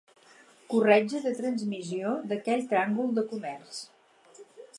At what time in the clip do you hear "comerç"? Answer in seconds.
3.35-3.85